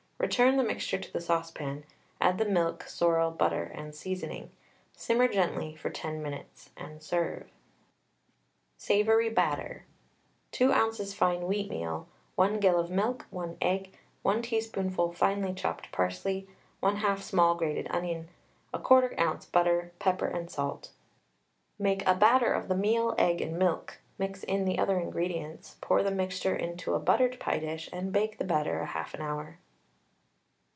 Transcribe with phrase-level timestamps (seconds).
[0.21, 1.83] Return the mixture to the saucepan,
[2.21, 4.51] add the milk, sorrel, butter, and seasoning.
[4.95, 7.49] Simmer gently for 10 minutes, and serve.
[8.77, 9.87] SAVOURY BATTER.
[10.51, 11.11] 2 oz.
[11.15, 16.47] fine wheatmeal, 1 gill of milk, 1 egg, 1 teaspoonful finely chopped parsley,
[16.83, 18.29] 1/2 small grated onion,
[18.75, 19.45] 1/4 oz.
[19.47, 20.91] butter, pepper and salt.
[21.79, 26.03] Make a batter of the meal, egg, and milk, mix in the other ingredients, pour
[26.03, 29.57] the mixture into a buttered pie dish, and bake the batter 1/2 hour.